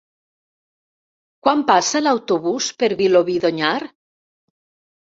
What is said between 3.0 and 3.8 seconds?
Vilobí d'Onyar?